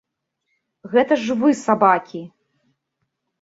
[0.93, 2.23] Гэта ж вы сабакі!